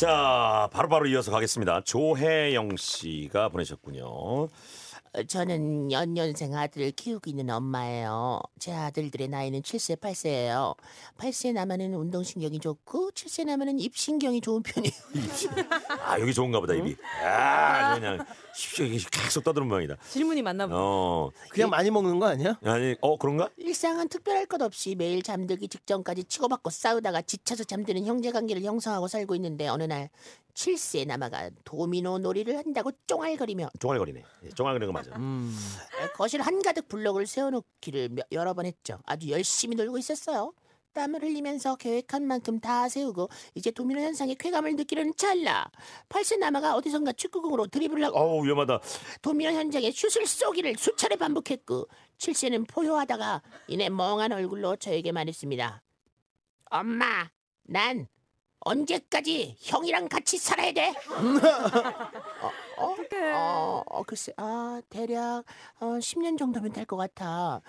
자, 0.00 0.70
바로 0.72 0.88
바로 0.88 1.06
이어서 1.08 1.30
가겠습니다. 1.30 1.82
조혜영 1.82 2.78
씨가 2.78 3.50
보내셨군요. 3.50 4.48
어, 5.12 5.24
저는 5.24 5.90
연년생 5.90 6.54
아들을 6.54 6.92
키우고 6.92 7.28
있는 7.30 7.50
엄마예요. 7.50 8.40
제 8.60 8.72
아들들의 8.72 9.26
나이는 9.28 9.62
7세, 9.62 9.96
8세예요. 9.96 10.76
8세 11.18 11.52
남아는 11.52 11.94
운동신경이 11.94 12.60
좋고 12.60 13.10
7세 13.10 13.44
남아는 13.44 13.80
입신경이 13.80 14.40
좋은 14.40 14.62
편이에요. 14.62 14.94
아, 16.04 16.20
여기 16.20 16.32
좋은가 16.32 16.60
보다, 16.60 16.74
입이. 16.74 16.96
아, 17.24 17.94
그냥 17.98 18.24
쉽게 18.54 18.88
계속 19.10 19.42
떠드는 19.42 19.66
모양이다. 19.66 19.96
질문이 20.10 20.42
맞나 20.42 20.66
보다. 20.68 20.78
어, 20.78 21.30
그냥 21.50 21.70
많이 21.70 21.90
먹는 21.90 22.20
거 22.20 22.26
아니야? 22.28 22.58
아니, 22.64 22.94
어, 23.00 23.18
그런가? 23.18 23.48
일상은 23.56 24.08
특별할 24.08 24.46
것 24.46 24.62
없이 24.62 24.94
매일 24.94 25.22
잠들기 25.22 25.66
직전까지 25.66 26.24
치고받고 26.24 26.70
싸우다가 26.70 27.22
지쳐서 27.22 27.64
잠드는 27.64 28.06
형제관계를 28.06 28.62
형성하고 28.62 29.08
살고 29.08 29.34
있는데 29.34 29.66
어느 29.66 29.82
날 29.82 30.08
7세 30.54 31.06
남아가 31.06 31.50
도미노 31.64 32.18
놀이를 32.18 32.56
한다고 32.58 32.90
쫑알거리며 33.06 33.68
종알거리네. 33.78 34.22
예, 34.44 34.48
종알거리는 34.50 34.92
거 34.92 34.98
맞아. 34.98 35.14
음. 35.16 35.54
거실 36.14 36.40
한가득 36.42 36.88
블록을 36.88 37.26
세워놓기를 37.26 38.08
몇- 38.10 38.26
여러 38.32 38.54
번 38.54 38.66
했죠. 38.66 38.98
아주 39.06 39.30
열심히 39.30 39.76
놀고 39.76 39.98
있었어요. 39.98 40.52
땀을 40.92 41.22
흘리면서 41.22 41.76
계획한 41.76 42.24
만큼 42.26 42.58
다 42.58 42.88
세우고 42.88 43.28
이제 43.54 43.70
도미노 43.70 44.00
현상의 44.00 44.34
쾌감을 44.34 44.74
느끼려는 44.74 45.14
찰나 45.16 45.70
8세 46.08 46.38
남아가 46.38 46.74
어디선가 46.74 47.12
축구공으로 47.12 47.68
드리블을 47.68 48.04
하고 48.06 48.18
어우, 48.18 48.44
위험하다. 48.44 48.80
도미노 49.22 49.52
현장에 49.52 49.92
슛을 49.92 50.26
쏘기를 50.26 50.74
수차례 50.76 51.14
반복했고 51.14 51.86
7세는 52.18 52.66
포효하다가 52.68 53.40
이내 53.68 53.88
멍한 53.88 54.32
얼굴로 54.32 54.76
저에게 54.76 55.12
말했습니다. 55.12 55.80
엄마, 56.72 57.30
난 57.64 58.08
언제까지 58.60 59.56
형이랑 59.58 60.08
같이 60.08 60.36
살아야 60.38 60.72
돼? 60.72 60.92
어, 62.78 62.86
어, 62.86 62.94
어, 63.34 63.82
어, 63.86 64.02
글쎄, 64.04 64.32
아 64.36 64.80
대략 64.88 65.44
어, 65.80 65.86
10년 65.98 66.38
정도면 66.38 66.72
될 66.72 66.84
것 66.86 66.96
같아. 66.96 67.60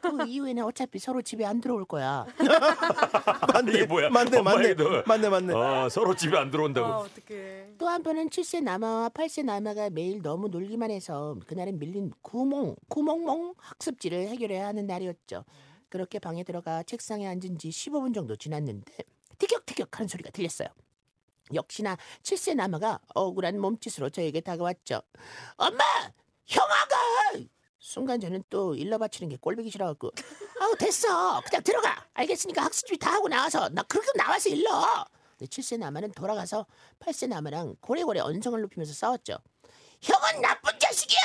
그 0.00 0.24
이후에는 0.26 0.64
어차피 0.64 0.98
서로 0.98 1.20
집에 1.20 1.44
안 1.44 1.60
들어올 1.60 1.84
거야. 1.84 2.24
맞네. 3.52 3.72
이게 3.72 3.84
뭐야? 3.84 4.08
맞네, 4.08 4.38
엄마 4.38 4.54
맞네. 4.54 4.68
얘기도. 4.70 5.02
맞네, 5.06 5.28
맞네. 5.28 5.52
어, 5.54 5.88
서로 5.90 6.14
집에 6.16 6.36
안 6.38 6.48
아, 6.48 6.50
들어온다고. 6.50 6.86
어떡해. 7.02 7.74
또 7.76 7.88
한편은 7.88 8.30
7세 8.30 8.62
남아와 8.62 9.10
8세 9.10 9.44
남아가 9.44 9.90
매일 9.90 10.22
너무 10.22 10.48
놀기만 10.48 10.90
해서 10.90 11.36
그날은 11.46 11.78
밀린 11.78 12.10
구멍, 12.22 12.74
구멍멍 12.88 13.52
학습지를 13.58 14.28
해결해야 14.28 14.66
하는 14.68 14.86
날이었죠. 14.86 15.44
그렇게 15.90 16.18
방에 16.18 16.42
들어가 16.42 16.82
책상에 16.84 17.26
앉은 17.26 17.58
지 17.58 17.68
15분 17.68 18.14
정도 18.14 18.34
지났는데 18.34 18.94
티격태격 19.72 19.98
하는 19.98 20.08
소리가 20.08 20.30
들렸어요. 20.30 20.68
역시나 21.54 21.96
7세 22.22 22.54
남아가 22.54 23.00
억울한 23.14 23.58
몸짓으로 23.58 24.10
저에게 24.10 24.40
다가왔죠. 24.40 25.02
엄마! 25.56 25.82
형아가! 26.46 26.96
순간 27.78 28.20
저는 28.20 28.44
또 28.48 28.74
일러 28.76 28.96
바치는 28.96 29.28
게 29.28 29.36
꼴보기 29.36 29.68
싫어갖고 29.70 30.12
아우 30.60 30.76
됐어 30.76 31.40
그냥 31.40 31.62
들어가 31.64 32.06
알겠으니까 32.14 32.62
학습지 32.62 32.96
다 32.96 33.14
하고 33.14 33.28
나와서 33.28 33.68
나 33.70 33.82
그렇게 33.82 34.06
나와서 34.16 34.50
일러 34.50 35.04
근데 35.36 35.46
7세 35.50 35.78
남아는 35.78 36.12
돌아가서 36.12 36.64
8세 37.00 37.26
남아랑 37.28 37.74
고래고래 37.80 38.20
언성을 38.20 38.60
높이면서 38.60 38.94
싸웠죠 38.94 39.36
형은 40.00 40.40
나쁜 40.42 40.78
자식이야 40.78 41.18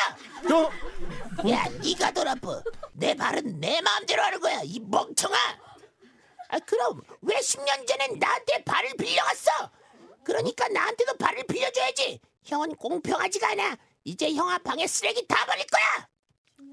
어? 0.56 1.50
야 1.52 1.70
네가 1.84 2.12
더 2.12 2.24
나빠 2.24 2.64
내 2.94 3.14
발은 3.14 3.60
내 3.60 3.80
마음대로 3.82 4.24
하는 4.24 4.40
거야 4.40 4.62
이 4.64 4.80
멍청아 4.80 5.38
아 6.50 6.60
그럼 6.60 7.02
왜 7.22 7.36
10년 7.36 7.86
전엔 7.88 8.20
나한테 8.20 8.64
발을 8.64 8.94
빌려갔어? 8.98 9.52
그러니까 10.24 10.68
나한테도 10.70 11.18
발을 11.18 11.44
빌려줘야지. 11.46 12.20
형은 12.44 12.76
공평하지가 12.76 13.50
않아. 13.52 13.78
이제 14.04 14.34
형아 14.34 14.58
방에 14.60 14.88
쓰레기 14.88 15.26
다 15.28 15.46
버릴 15.46 15.66
거야. 15.68 16.08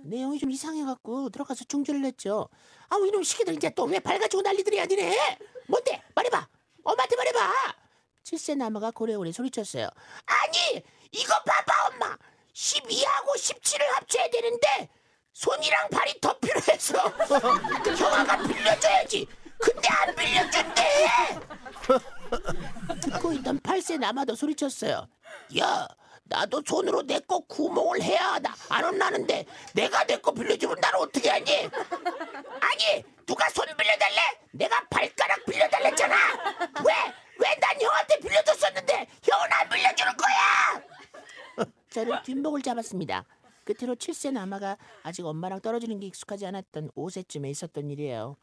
내용이 0.05 0.39
좀 0.39 0.51
이상해갖고 0.51 1.31
들어가서 1.31 1.65
중지를 1.65 2.03
냈죠. 2.03 2.49
아 2.89 2.97
이놈 2.97 3.23
시키들 3.23 3.55
이제 3.55 3.71
또왜발 3.71 4.19
가지고 4.19 4.43
난리들이야 4.43 4.87
니네? 4.87 5.39
뭔데? 5.67 6.03
말해봐. 6.15 6.49
엄마한테 6.85 7.17
말해봐. 7.17 7.75
7세 8.25 8.57
남아가 8.57 8.91
고래고래 8.91 9.33
소리쳤어요. 9.33 9.89
아니 10.27 10.83
이거 11.13 11.35
봐봐 11.45 11.89
엄마. 11.89 12.17
12하고 12.55 13.35
17을 13.37 13.81
합쳐야 13.95 14.29
되는데 14.31 14.89
손이랑 15.33 15.89
발이 15.91 16.21
더 16.21 16.39
필요해서 16.39 16.97
형아가 17.99 18.37
빌려줘야지 18.47 19.27
근데 19.59 19.89
안 19.89 20.15
빌려준대 20.15 20.85
듣고 23.03 23.33
있던 23.33 23.59
8세 23.61 23.94
남아도 24.05 24.35
소리쳤어요. 24.35 25.09
야 25.59 25.89
나도 26.25 26.63
손으로 26.67 27.03
내 27.03 27.21
거 27.21 27.39
구멍을 27.41 28.03
해야 28.03 28.35
하다 28.35 28.55
안 28.69 28.85
혼나는데 28.85 29.47
내가 29.75 30.05
내 30.05 30.17
거 30.19 30.31
빌려주면 30.33 30.77
나는 30.81 31.01
어떻게 31.01 31.31
하니? 31.31 31.51
아니 32.61 33.05
누가 33.27 33.49
손 33.51 33.67
빌려달래? 33.77 34.21
내가 34.53 34.79
발가락 34.91 35.45
빌려달랬잖아. 35.47 36.15
왜? 36.87 36.95
왜 37.39 37.55
난 37.61 37.81
형한테 37.81 38.19
빌려줬었는데 38.21 39.07
형은 39.23 39.53
안 39.53 39.69
빌려주는 39.71 40.13
거야? 40.17 41.67
저는 41.91 42.23
뒷목을 42.25 42.61
잡았습니다. 42.63 43.25
끝으로 43.65 43.95
7세 43.97 44.33
남아가 44.33 44.77
아직 45.03 45.25
엄마랑 45.25 45.61
떨어지는 45.61 45.99
게 46.01 46.07
익숙하지 46.09 46.45
않았던 46.47 46.91
5세쯤에 46.91 47.49
있었던 47.51 47.91
일이에요. 47.91 48.37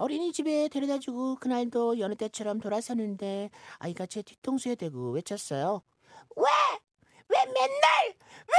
어린이집에 0.00 0.68
데려다주고 0.68 1.36
그날도 1.36 1.98
여느 1.98 2.14
때처럼 2.14 2.58
돌아서는데 2.58 3.50
아이가 3.78 4.06
제 4.06 4.22
뒤통수에 4.22 4.74
대고 4.74 5.10
외쳤어요. 5.12 5.82
왜? 6.36 6.44
왜 7.28 7.44
맨날 7.44 8.14
왜 8.48 8.54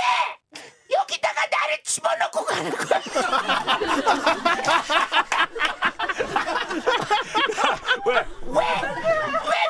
여기다가 0.95 1.41
나를 1.47 1.81
집어넣고 1.83 2.45
가는 2.45 2.69
거야? 2.69 3.01
왜? 8.05 8.13
왜? 8.13 8.21
왜 8.53 8.61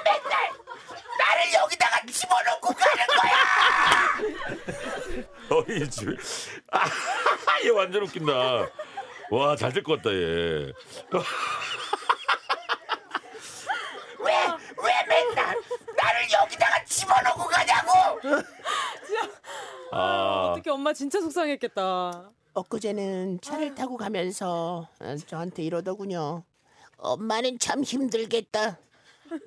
맨날 0.03 0.51
나를 1.19 1.53
여기다가 1.53 2.01
집어넣고 2.11 2.73
가는 2.73 3.07
거야? 3.15 3.31
어린이집에. 5.57 6.17
아, 6.73 6.83
얘 7.63 7.69
완전 7.69 8.03
웃긴다. 8.03 8.33
와, 9.31 9.55
잘 9.55 9.71
될 9.73 9.81
것 9.83 9.97
같다, 9.97 10.11
얘. 10.13 10.73
왜? 14.19 14.33
왜 14.83 15.05
맨날 15.07 15.55
나를 15.97 16.31
여기다가 16.43 16.83
집어넣고 16.85 17.43
가냐고? 17.45 17.91
아, 19.91 20.51
어떻게 20.51 20.69
엄마 20.69 20.93
진짜 20.93 21.19
속상했겠다. 21.21 22.29
엊그제는 22.53 23.39
차를 23.41 23.73
타고 23.75 23.95
가면서 23.97 24.87
어, 24.99 25.15
저한테 25.27 25.63
이러더군요. 25.63 26.43
엄마는 26.97 27.57
참 27.59 27.83
힘들겠다. 27.83 28.77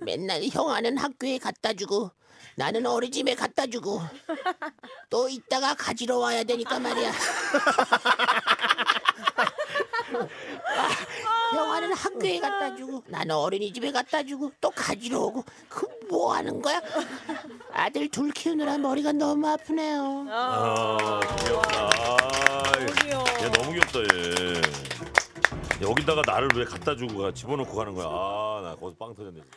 맨날 0.01 0.43
형아는 0.51 0.97
학교에 0.97 1.37
갖다 1.39 1.75
주고 1.75 2.11
나는 2.57 2.87
어린이집에 2.87 3.35
갖다 3.35 3.67
주고 3.67 4.01
또 5.11 5.29
이따가 5.29 5.75
가지러 5.75 6.19
와야 6.19 6.43
되니까 6.43 6.79
말이야. 6.81 7.13
아, 10.77 11.57
형아는 11.57 11.93
학교에 12.25 12.39
갖다 12.41 12.75
주고 12.77 13.03
나는 13.07 13.35
어린이집에 13.35 13.93
갖다 13.93 14.23
주고 14.23 14.51
또 14.61 14.71
가지러 14.71 15.21
오고 15.21 15.45
그 15.69 15.87
뭐 16.11 16.35
하는 16.35 16.61
거야? 16.61 16.83
아들 17.73 18.09
둘 18.11 18.31
키우느라 18.31 18.77
머리가 18.77 19.11
너무 19.13 19.49
아프네요. 19.49 20.27
아, 20.29 21.19
귀엽다. 21.39 21.91
얘 23.43 23.49
너무 23.51 23.73
귀엽다, 23.73 24.01
얘. 24.01 24.61
여기다가 25.81 26.23
나를 26.27 26.51
왜 26.55 26.65
갖다 26.67 26.95
주고 26.95 27.23
가, 27.23 27.33
집어넣고 27.33 27.75
가는 27.75 27.95
거야. 27.95 28.07
아, 28.07 28.61
나 28.63 28.75
거기서 28.77 28.97
빵 28.99 29.15
터졌네, 29.15 29.41
진짜. 29.41 29.57